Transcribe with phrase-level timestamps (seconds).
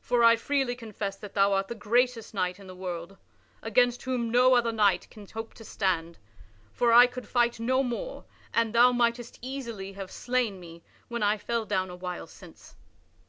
[0.00, 3.16] For I freely confess that thou art the greatest knight in the world,
[3.62, 6.18] against whom no other knight can hope to stand;
[6.72, 11.38] for I could fight no more and thou mightest easily have slain me when I
[11.38, 12.74] fell down a while since."